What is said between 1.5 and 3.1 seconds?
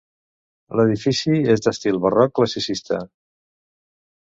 és d'estil barroc classicista.